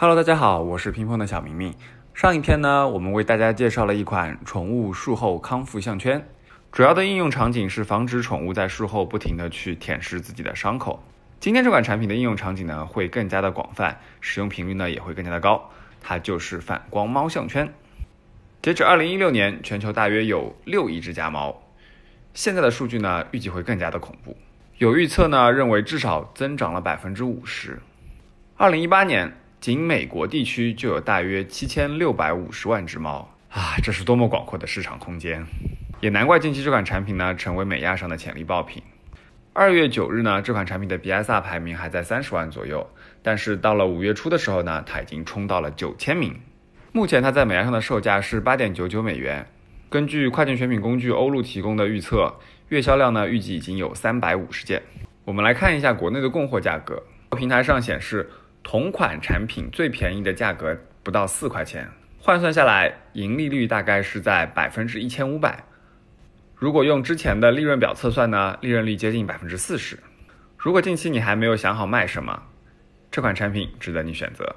[0.00, 1.74] Hello，大家好，我是乒乓的小明明。
[2.14, 6.24] 上一篇呢，我们为大家介绍了一款宠物术后康复项圈，
[6.70, 11.02] 主要的应用场景是防止宠物在术后不停的去舔舐自己的伤口。
[11.40, 15.68] 今天这款产品的应用场景呢，会更加的广泛，使用频率呢也会更加的高。
[16.00, 17.68] 它就是反光猫项圈。
[18.62, 21.60] 截止二零一六年，全球大约有六亿只家猫。
[22.34, 24.36] 现在的数据呢，预计会更加的恐怖。
[24.76, 27.80] 有预测呢，认为至少增长了百分之五十。
[28.56, 29.36] 二零一八年。
[29.60, 35.44] 仅美国地区就有大约七千六百五十万只猫啊，这是多么广阔的市场空间！
[36.00, 38.80] 也难怪近期这款产品呢成为美亚上的潜力爆品。
[39.52, 42.88] 二月九日呢，这款产品的 BSR 排名还在三十万左右，
[43.20, 46.32] 但是到了五月初的时候呢，它已经冲到了九千名。
[46.92, 49.44] 目前它在美亚上的售价是八点九九美元。
[49.90, 52.32] 根据跨境选品工具欧路提供的预测，
[52.68, 54.80] 月销量呢预计已经有三百五十件。
[55.24, 57.02] 我们来看一下国内的供货价格，
[57.36, 58.30] 平台上显示。
[58.70, 65.64] 同款产品最便宜的价格不到四块钱，换算下来盈利率大概是在百分之一千五百。
[66.54, 69.98] 如果用之前的利润表测算呢，利润率接近百分之四十。
[70.58, 72.42] 如果近期你还没有想好卖什么，
[73.10, 74.54] 这款产品值得你选择。